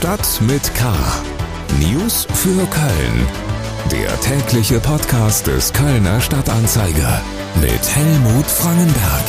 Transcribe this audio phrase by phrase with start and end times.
[0.00, 0.90] Stadt mit K.
[1.78, 3.26] News für Köln.
[3.92, 7.20] Der tägliche Podcast des Kölner Stadtanzeiger
[7.60, 9.24] mit Helmut Frangenberg.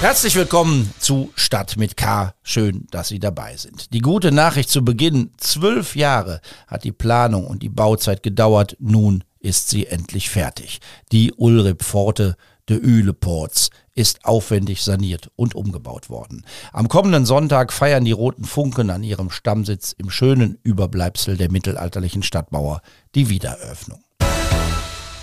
[0.00, 2.32] Herzlich willkommen zu Stadt mit K.
[2.42, 3.92] Schön, dass Sie dabei sind.
[3.92, 5.32] Die gute Nachricht zu Beginn.
[5.36, 8.78] Zwölf Jahre hat die Planung und die Bauzeit gedauert.
[8.80, 10.78] Nun ist sie endlich fertig.
[11.10, 12.36] Die Ulrip-Pforte
[12.68, 16.44] de Üleports ist aufwendig saniert und umgebaut worden.
[16.72, 22.22] Am kommenden Sonntag feiern die Roten Funken an ihrem Stammsitz im schönen Überbleibsel der mittelalterlichen
[22.22, 22.80] Stadtmauer
[23.14, 24.02] die Wiedereröffnung.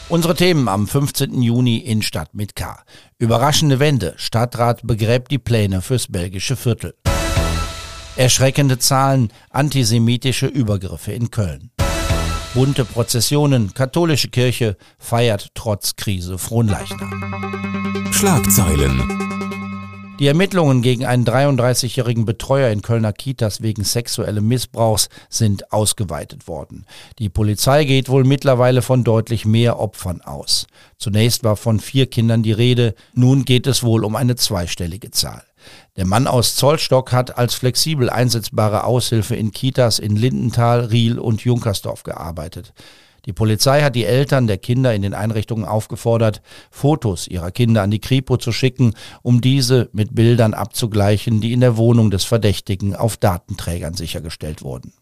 [0.09, 1.41] Unsere Themen am 15.
[1.41, 2.83] Juni in Stadt mit K.
[3.19, 4.15] Überraschende Wende.
[4.17, 6.95] Stadtrat begräbt die Pläne fürs belgische Viertel.
[8.15, 11.71] Erschreckende Zahlen antisemitische Übergriffe in Köln.
[12.55, 18.09] Bunte Prozessionen, katholische Kirche feiert trotz Krise Fronleichnam.
[18.11, 19.19] Schlagzeilen.
[20.19, 26.85] Die Ermittlungen gegen einen 33-jährigen Betreuer in Kölner Kitas wegen sexuellen Missbrauchs sind ausgeweitet worden.
[27.19, 30.65] Die Polizei geht wohl mittlerweile von deutlich mehr Opfern aus.
[30.97, 35.43] Zunächst war von vier Kindern die Rede, nun geht es wohl um eine zweistellige Zahl.
[35.97, 41.41] Der Mann aus Zollstock hat als flexibel einsetzbare Aushilfe in Kitas in Lindenthal, Riel und
[41.41, 42.73] Junkersdorf gearbeitet.
[43.25, 47.91] Die Polizei hat die Eltern der Kinder in den Einrichtungen aufgefordert, Fotos ihrer Kinder an
[47.91, 52.95] die Kripo zu schicken, um diese mit Bildern abzugleichen, die in der Wohnung des Verdächtigen
[52.95, 54.93] auf Datenträgern sichergestellt wurden.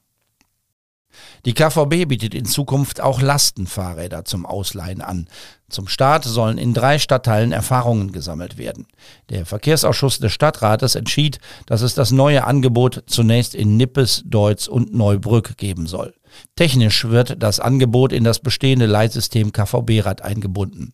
[1.45, 5.27] Die KVB bietet in Zukunft auch Lastenfahrräder zum Ausleihen an.
[5.69, 8.87] Zum Start sollen in drei Stadtteilen Erfahrungen gesammelt werden.
[9.29, 14.93] Der Verkehrsausschuss des Stadtrates entschied, dass es das neue Angebot zunächst in Nippes, Deutz und
[14.93, 16.13] Neubrück geben soll.
[16.55, 20.93] Technisch wird das Angebot in das bestehende Leitsystem KVB-Rad eingebunden.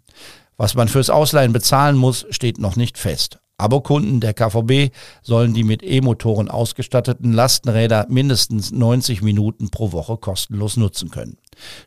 [0.57, 3.39] Was man fürs Ausleihen bezahlen muss, steht noch nicht fest.
[3.57, 10.77] Abokunden der KVB sollen die mit E-Motoren ausgestatteten Lastenräder mindestens 90 Minuten pro Woche kostenlos
[10.77, 11.37] nutzen können.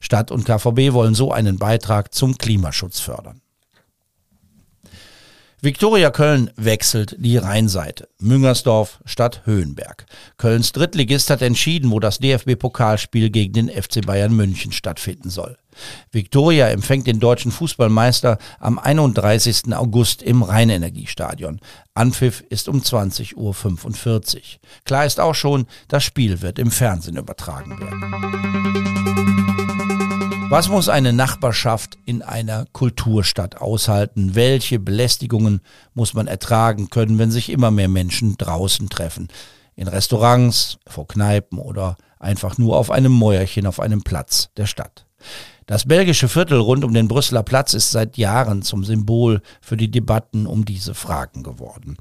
[0.00, 3.40] Stadt und KVB wollen so einen Beitrag zum Klimaschutz fördern.
[5.62, 8.08] Viktoria Köln wechselt die Rheinseite.
[8.20, 10.06] Müngersdorf statt Höhenberg.
[10.36, 15.56] Kölns Drittligist hat entschieden, wo das DFB-Pokalspiel gegen den FC Bayern München stattfinden soll.
[16.12, 19.74] Viktoria empfängt den deutschen Fußballmeister am 31.
[19.74, 21.60] August im Rheinenergiestadion.
[21.94, 23.52] Anpfiff ist um 20.45 Uhr.
[24.84, 29.16] Klar ist auch schon, das Spiel wird im Fernsehen übertragen werden.
[30.48, 34.36] Was muss eine Nachbarschaft in einer Kulturstadt aushalten?
[34.36, 35.60] Welche Belästigungen
[35.92, 39.26] muss man ertragen können, wenn sich immer mehr Menschen draußen treffen?
[39.74, 45.04] In Restaurants, vor Kneipen oder einfach nur auf einem Mäuerchen auf einem Platz der Stadt.
[45.66, 49.90] Das belgische Viertel rund um den Brüsseler Platz ist seit Jahren zum Symbol für die
[49.90, 51.96] Debatten um diese Fragen geworden.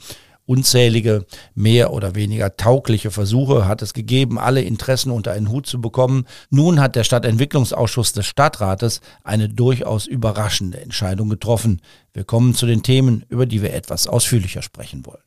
[0.45, 5.81] Unzählige, mehr oder weniger taugliche Versuche hat es gegeben, alle Interessen unter einen Hut zu
[5.81, 6.25] bekommen.
[6.51, 11.81] Nun hat der Stadtentwicklungsausschuss des Stadtrates eine durchaus überraschende Entscheidung getroffen.
[12.13, 15.24] Wir kommen zu den Themen, über die wir etwas ausführlicher sprechen wollen.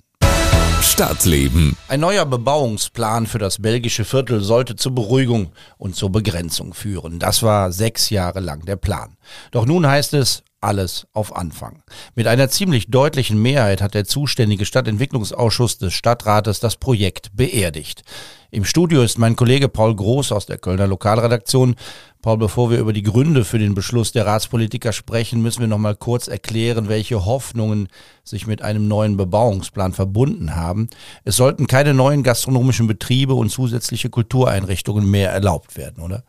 [0.82, 1.76] Stadtleben.
[1.88, 7.18] Ein neuer Bebauungsplan für das belgische Viertel sollte zur Beruhigung und zur Begrenzung führen.
[7.18, 9.16] Das war sechs Jahre lang der Plan.
[9.50, 11.82] Doch nun heißt es, alles auf Anfang.
[12.14, 18.02] Mit einer ziemlich deutlichen Mehrheit hat der zuständige Stadtentwicklungsausschuss des Stadtrates das Projekt beerdigt.
[18.50, 21.76] Im Studio ist mein Kollege Paul Groß aus der Kölner Lokalredaktion.
[22.20, 25.78] Paul, bevor wir über die Gründe für den Beschluss der Ratspolitiker sprechen, müssen wir noch
[25.78, 27.88] mal kurz erklären, welche Hoffnungen
[28.24, 30.88] sich mit einem neuen Bebauungsplan verbunden haben.
[31.24, 36.24] Es sollten keine neuen gastronomischen Betriebe und zusätzliche Kultureinrichtungen mehr erlaubt werden, oder?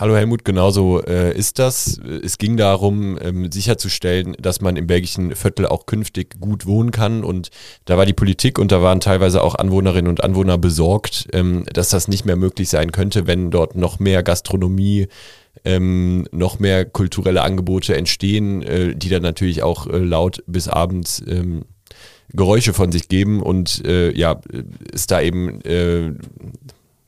[0.00, 1.98] Hallo Helmut, genauso äh, ist das.
[1.98, 7.24] Es ging darum, ähm, sicherzustellen, dass man im belgischen Viertel auch künftig gut wohnen kann.
[7.24, 7.48] Und
[7.84, 11.88] da war die Politik und da waren teilweise auch Anwohnerinnen und Anwohner besorgt, ähm, dass
[11.88, 15.08] das nicht mehr möglich sein könnte, wenn dort noch mehr Gastronomie,
[15.64, 21.24] ähm, noch mehr kulturelle Angebote entstehen, äh, die dann natürlich auch äh, laut bis abends
[21.26, 21.64] ähm,
[22.32, 24.40] Geräusche von sich geben und äh, ja,
[24.92, 26.12] ist da eben äh,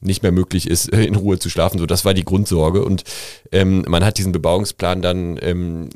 [0.00, 1.78] nicht mehr möglich ist, in Ruhe zu schlafen.
[1.78, 2.84] So, das war die Grundsorge.
[2.84, 3.04] Und
[3.52, 5.90] ähm, man hat diesen Bebauungsplan dann ähm,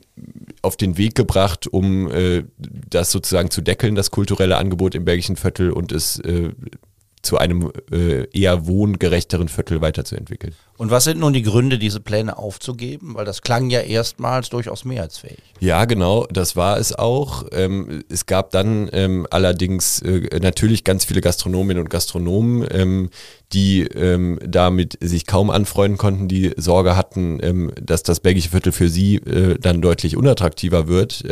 [0.62, 5.36] auf den Weg gebracht, um äh, das sozusagen zu deckeln, das kulturelle Angebot im belgischen
[5.36, 6.50] Viertel und es äh,
[7.24, 10.54] zu einem äh, eher wohngerechteren Viertel weiterzuentwickeln.
[10.76, 13.14] Und was sind nun die Gründe, diese Pläne aufzugeben?
[13.14, 15.38] Weil das klang ja erstmals durchaus mehrheitsfähig.
[15.60, 17.44] Ja, genau, das war es auch.
[17.52, 23.10] Ähm, es gab dann ähm, allerdings äh, natürlich ganz viele Gastronominnen und Gastronomen, ähm,
[23.52, 28.72] die ähm, damit sich kaum anfreunden konnten, die Sorge hatten, ähm, dass das belgische Viertel
[28.72, 31.24] für sie äh, dann deutlich unattraktiver wird.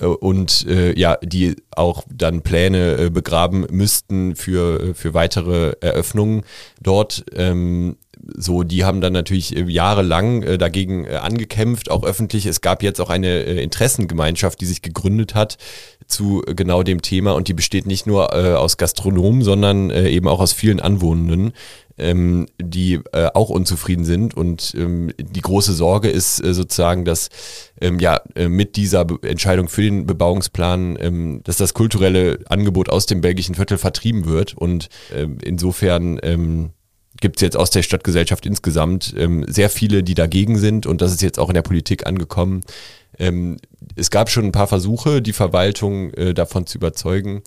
[0.00, 5.72] Äh, und äh, ja, die auch dann Pläne äh, begraben müssten für, äh, für weitere
[5.80, 6.42] Eröffnungen
[6.80, 7.24] dort.
[7.34, 7.96] Ähm,
[8.36, 12.46] so, die haben dann natürlich äh, jahrelang äh, dagegen äh, angekämpft, auch öffentlich.
[12.46, 15.58] Es gab jetzt auch eine äh, Interessengemeinschaft, die sich gegründet hat
[16.06, 20.28] zu genau dem Thema und die besteht nicht nur äh, aus Gastronomen, sondern äh, eben
[20.28, 21.52] auch aus vielen Anwohnenden,
[22.00, 24.34] ähm, die äh, auch unzufrieden sind.
[24.34, 27.28] Und ähm, die große Sorge ist äh, sozusagen, dass
[27.80, 32.88] ähm, ja äh, mit dieser Be Entscheidung für den Bebauungsplan, ähm, dass das kulturelle Angebot
[32.88, 34.56] aus dem belgischen Viertel vertrieben wird.
[34.56, 36.70] Und ähm, insofern ähm,
[37.20, 41.12] gibt es jetzt aus der Stadtgesellschaft insgesamt ähm, sehr viele, die dagegen sind und das
[41.12, 42.62] ist jetzt auch in der Politik angekommen.
[43.18, 43.58] Ähm,
[43.96, 47.42] es gab schon ein paar Versuche, die Verwaltung äh, davon zu überzeugen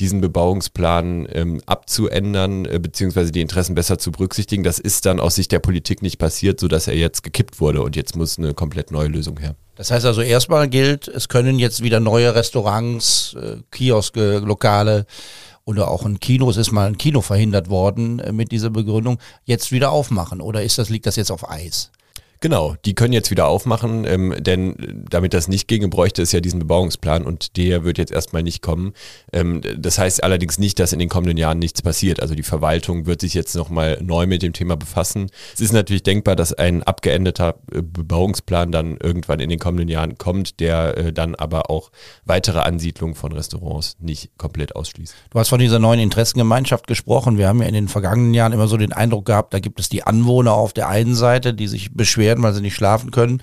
[0.00, 4.64] diesen Bebauungsplan ähm, abzuändern, äh, beziehungsweise die Interessen besser zu berücksichtigen.
[4.64, 7.96] Das ist dann aus Sicht der Politik nicht passiert, sodass er jetzt gekippt wurde und
[7.96, 9.54] jetzt muss eine komplett neue Lösung her.
[9.76, 15.06] Das heißt also erstmal gilt, es können jetzt wieder neue Restaurants, äh, Kioske, Lokale
[15.64, 19.18] oder auch ein Kino, es ist mal ein Kino verhindert worden äh, mit dieser Begründung,
[19.44, 21.90] jetzt wieder aufmachen oder ist das, liegt das jetzt auf Eis?
[22.42, 26.40] Genau, die können jetzt wieder aufmachen, ähm, denn damit das nicht ginge, bräuchte es ja
[26.40, 28.94] diesen Bebauungsplan und der wird jetzt erstmal nicht kommen.
[29.30, 32.22] Ähm, das heißt allerdings nicht, dass in den kommenden Jahren nichts passiert.
[32.22, 35.30] Also die Verwaltung wird sich jetzt nochmal neu mit dem Thema befassen.
[35.52, 40.16] Es ist natürlich denkbar, dass ein abgeendeter äh, Bebauungsplan dann irgendwann in den kommenden Jahren
[40.16, 41.90] kommt, der äh, dann aber auch
[42.24, 45.14] weitere Ansiedlungen von Restaurants nicht komplett ausschließt.
[45.28, 47.36] Du hast von dieser neuen Interessengemeinschaft gesprochen.
[47.36, 49.90] Wir haben ja in den vergangenen Jahren immer so den Eindruck gehabt, da gibt es
[49.90, 53.42] die Anwohner auf der einen Seite, die sich beschweren, werden, weil sie nicht schlafen können.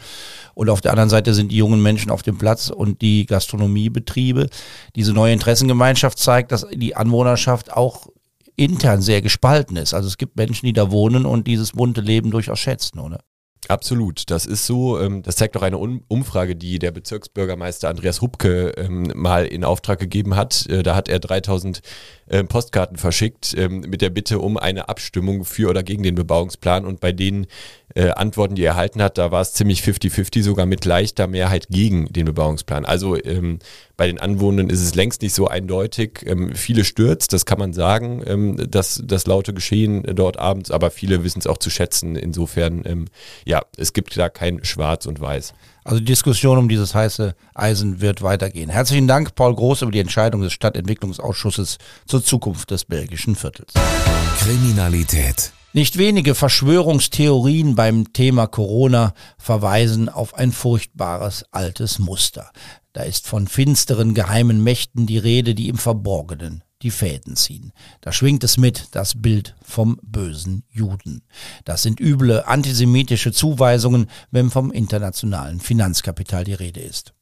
[0.56, 4.48] Und auf der anderen Seite sind die jungen Menschen auf dem Platz und die Gastronomiebetriebe.
[4.96, 8.08] Diese neue Interessengemeinschaft zeigt, dass die Anwohnerschaft auch
[8.56, 9.94] intern sehr gespalten ist.
[9.94, 13.20] Also es gibt Menschen, die da wohnen und dieses bunte Leben durchaus schätzen, oder?
[13.68, 15.00] Absolut, das ist so.
[15.00, 20.00] Ähm, das zeigt auch eine Umfrage, die der Bezirksbürgermeister Andreas Hubke ähm, mal in Auftrag
[20.00, 20.66] gegeben hat.
[20.68, 21.82] Äh, da hat er 3000
[22.28, 26.86] äh, Postkarten verschickt ähm, mit der Bitte um eine Abstimmung für oder gegen den Bebauungsplan.
[26.86, 27.48] Und bei den
[27.94, 31.68] äh, Antworten, die er erhalten hat, da war es ziemlich 50-50, sogar mit leichter Mehrheit
[31.70, 32.86] gegen den Bebauungsplan.
[32.86, 33.60] Also ähm,
[33.98, 36.24] bei den Anwohnern ist es längst nicht so eindeutig.
[36.26, 40.92] Ähm, viele stürzt, das kann man sagen, ähm, dass das laute Geschehen dort abends, aber
[40.92, 42.16] viele wissen es auch zu schätzen.
[42.16, 43.06] Insofern, ähm,
[43.44, 45.54] ja, es gibt da kein Schwarz und Weiß.
[45.84, 48.70] Also die Diskussion um dieses heiße Eisen wird weitergehen.
[48.70, 53.74] Herzlichen Dank, Paul Groß, über die Entscheidung des Stadtentwicklungsausschusses zur Zukunft des belgischen Viertels.
[54.38, 55.52] Kriminalität.
[55.74, 62.52] Nicht wenige Verschwörungstheorien beim Thema Corona verweisen auf ein furchtbares altes Muster.
[62.98, 67.72] Da ist von finsteren geheimen Mächten die Rede, die im Verborgenen die Fäden ziehen.
[68.02, 71.22] Da schwingt es mit, das Bild vom bösen Juden.
[71.64, 77.14] Das sind üble antisemitische Zuweisungen, wenn vom internationalen Finanzkapital die Rede ist.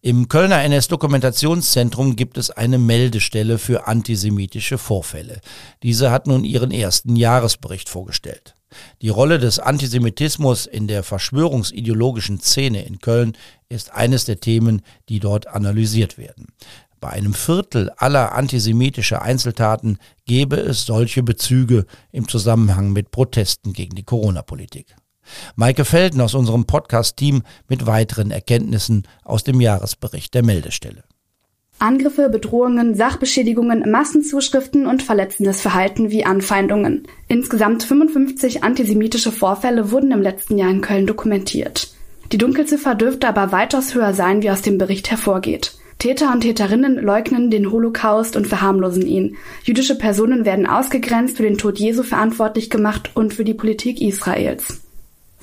[0.00, 5.40] Im Kölner NS-Dokumentationszentrum gibt es eine Meldestelle für antisemitische Vorfälle.
[5.84, 8.56] Diese hat nun ihren ersten Jahresbericht vorgestellt.
[9.02, 13.36] Die Rolle des Antisemitismus in der verschwörungsideologischen Szene in Köln
[13.68, 16.48] ist eines der Themen, die dort analysiert werden.
[17.00, 23.94] Bei einem Viertel aller antisemitischer Einzeltaten gebe es solche Bezüge im Zusammenhang mit Protesten gegen
[23.94, 24.96] die Corona-Politik.
[25.56, 31.04] Maike Felden aus unserem Podcast-Team mit weiteren Erkenntnissen aus dem Jahresbericht der Meldestelle.
[31.78, 37.06] Angriffe, Bedrohungen, Sachbeschädigungen, Massenzuschriften und verletzendes Verhalten wie Anfeindungen.
[37.28, 41.92] Insgesamt 55 antisemitische Vorfälle wurden im letzten Jahr in Köln dokumentiert.
[42.32, 45.72] Die Dunkelziffer dürfte aber weitaus höher sein, wie aus dem Bericht hervorgeht.
[45.98, 49.36] Täter und Täterinnen leugnen den Holocaust und verharmlosen ihn.
[49.62, 54.83] Jüdische Personen werden ausgegrenzt, für den Tod Jesu verantwortlich gemacht und für die Politik Israels.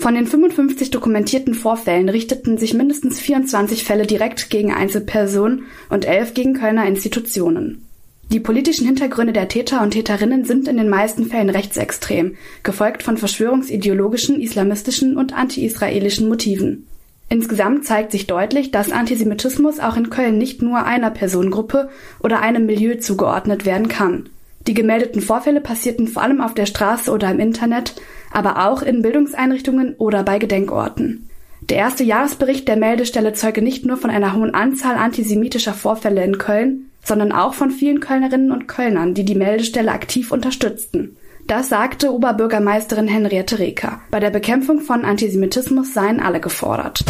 [0.02, 6.34] Von den 55 dokumentierten Vorfällen richteten sich mindestens 24 Fälle direkt gegen Einzelpersonen und 11
[6.34, 7.86] gegen Kölner Institutionen.
[8.32, 13.18] Die politischen Hintergründe der Täter und Täterinnen sind in den meisten Fällen rechtsextrem, gefolgt von
[13.18, 16.88] verschwörungsideologischen, islamistischen und anti-israelischen Motiven.
[17.30, 21.90] Insgesamt zeigt sich deutlich, dass Antisemitismus auch in Köln nicht nur einer Personengruppe
[22.24, 24.30] oder einem Milieu zugeordnet werden kann.
[24.68, 27.96] Die gemeldeten Vorfälle passierten vor allem auf der Straße oder im Internet,
[28.32, 31.30] aber auch in Bildungseinrichtungen oder bei Gedenkorten.
[31.62, 36.38] Der erste Jahresbericht der Meldestelle zeuge nicht nur von einer hohen Anzahl antisemitischer Vorfälle in
[36.38, 41.18] Köln, sondern auch von vielen Kölnerinnen und Kölnern, die die Meldestelle aktiv unterstützten.
[41.48, 44.02] Das sagte Oberbürgermeisterin Henriette Reker.
[44.12, 47.04] Bei der Bekämpfung von Antisemitismus seien alle gefordert.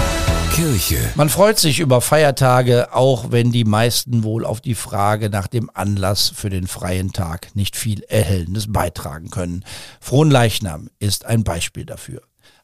[0.53, 0.97] Kirche.
[1.15, 5.69] Man freut sich über Feiertage, auch wenn die meisten wohl auf die Frage nach dem
[5.73, 9.63] Anlass für den freien Tag nicht viel Erhellendes beitragen können.
[10.01, 12.21] Frohenleichnam ist ein Beispiel dafür.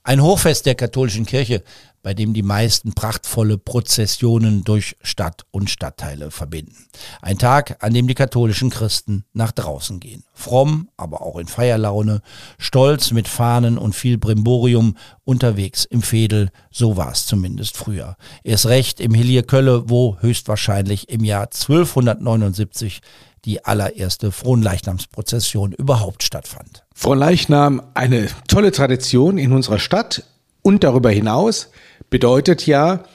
[0.07, 1.63] Ein Hochfest der katholischen Kirche,
[2.01, 6.87] bei dem die meisten prachtvolle Prozessionen durch Stadt und Stadtteile verbinden.
[7.21, 10.23] Ein Tag, an dem die katholischen Christen nach draußen gehen.
[10.33, 12.21] Fromm, aber auch in Feierlaune,
[12.57, 14.95] stolz mit Fahnen und viel Brimborium
[15.25, 18.15] unterwegs im Fädel, so war es zumindest früher.
[18.45, 23.01] Erst recht im Hillier Kölle, wo höchstwahrscheinlich im Jahr 1279
[23.47, 26.83] die allererste Fronleichnamsprozession überhaupt stattfand.
[26.93, 30.23] Fronleichnam, eine tolle Tradition in unserer Stadt
[30.61, 31.69] und darüber hinaus
[32.09, 33.05] bedeutet ja,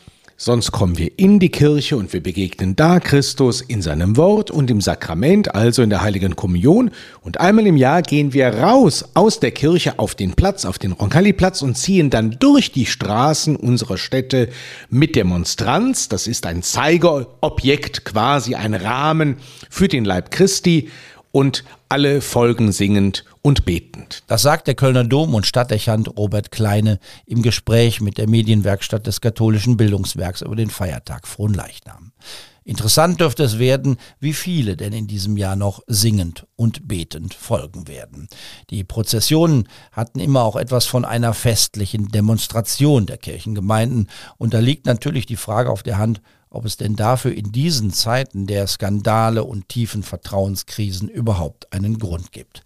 [0.45, 4.73] Sonst kommen wir in die Kirche und wir begegnen da Christus in seinem Wort und
[4.73, 6.91] im Sakrament, also in der heiligen Kommunion.
[7.21, 10.91] Und einmal im Jahr gehen wir raus aus der Kirche auf den Platz, auf den
[10.91, 14.49] Roncalli-Platz und ziehen dann durch die Straßen unserer Städte
[14.91, 16.09] mit der Monstranz.
[16.09, 19.37] Das ist ein Zeigerobjekt, quasi ein Rahmen
[19.71, 20.91] für den Leib Christi
[21.31, 24.23] und alle folgen singend und betend.
[24.29, 29.21] Das sagt der Kölner Dom- und Stadtdechant Robert Kleine im Gespräch mit der Medienwerkstatt des
[29.21, 32.13] katholischen Bildungswerks über den Feiertag Fronleichnam.
[32.65, 37.89] Interessant dürfte es werden, wie viele denn in diesem Jahr noch singend und betend folgen
[37.89, 38.29] werden.
[38.71, 44.09] Die Prozessionen hatten immer auch etwas von einer festlichen Demonstration der Kirchengemeinden
[44.39, 47.93] und da liegt natürlich die Frage auf der Hand, ob es denn dafür in diesen
[47.93, 52.63] Zeiten der Skandale und tiefen Vertrauenskrisen überhaupt einen Grund gibt.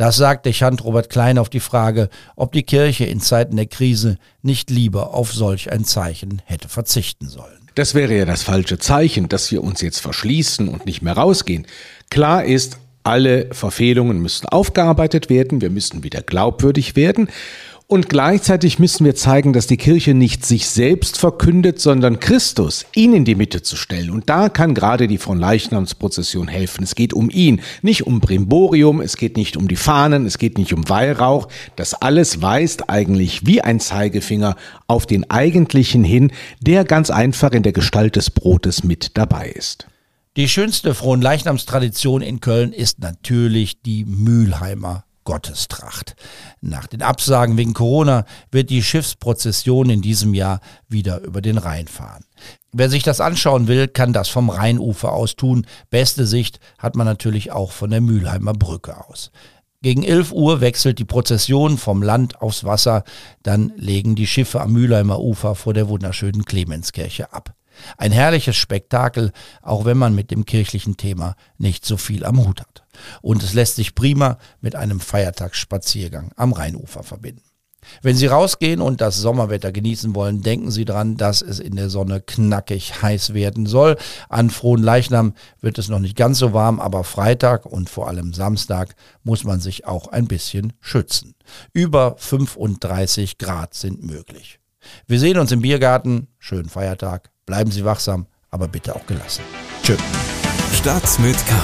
[0.00, 4.16] Das sagt Dechant Robert Klein auf die Frage, ob die Kirche in Zeiten der Krise
[4.40, 7.68] nicht lieber auf solch ein Zeichen hätte verzichten sollen.
[7.74, 11.66] Das wäre ja das falsche Zeichen, dass wir uns jetzt verschließen und nicht mehr rausgehen.
[12.08, 17.28] Klar ist, alle Verfehlungen müssen aufgearbeitet werden, wir müssen wieder glaubwürdig werden.
[17.90, 23.12] Und gleichzeitig müssen wir zeigen, dass die Kirche nicht sich selbst verkündet, sondern Christus, ihn
[23.14, 24.10] in die Mitte zu stellen.
[24.10, 26.84] Und da kann gerade die von Leichnamsprozession helfen.
[26.84, 30.56] Es geht um ihn, nicht um Brimborium, es geht nicht um die Fahnen, es geht
[30.56, 31.48] nicht um Weihrauch.
[31.74, 34.54] Das alles weist eigentlich wie ein Zeigefinger
[34.86, 36.30] auf den eigentlichen hin,
[36.60, 39.88] der ganz einfach in der Gestalt des Brotes mit dabei ist.
[40.36, 46.16] Die schönste Fronleichnamstradition in Köln ist natürlich die Mülheimer Gottestracht.
[46.60, 51.88] Nach den Absagen wegen Corona wird die Schiffsprozession in diesem Jahr wieder über den Rhein
[51.88, 52.24] fahren.
[52.72, 55.66] Wer sich das anschauen will, kann das vom Rheinufer aus tun.
[55.90, 59.30] Beste Sicht hat man natürlich auch von der Mülheimer Brücke aus.
[59.82, 63.02] Gegen 11 Uhr wechselt die Prozession vom Land aufs Wasser,
[63.42, 67.54] dann legen die Schiffe am Mülheimer Ufer vor der wunderschönen Clemenskirche ab.
[67.96, 72.60] Ein herrliches Spektakel, auch wenn man mit dem kirchlichen Thema nicht so viel am Hut
[72.60, 72.84] hat.
[73.22, 77.42] Und es lässt sich prima mit einem Feiertagsspaziergang am Rheinufer verbinden.
[78.02, 81.90] Wenn Sie rausgehen und das Sommerwetter genießen wollen, denken Sie dran, dass es in der
[81.90, 83.96] Sonne knackig heiß werden soll.
[84.28, 88.32] An frohen Leichnam wird es noch nicht ganz so warm, aber Freitag und vor allem
[88.32, 91.34] Samstag muss man sich auch ein bisschen schützen.
[91.72, 94.60] Über 35 Grad sind möglich.
[95.06, 96.28] Wir sehen uns im Biergarten.
[96.38, 97.30] Schönen Feiertag.
[97.50, 99.42] Bleiben Sie wachsam, aber bitte auch gelassen.
[99.82, 99.98] Tschüss.
[100.72, 101.54] Stadt mit K.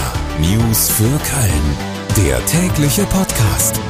[0.40, 2.26] News für Köln.
[2.26, 3.80] Der tägliche Podcast.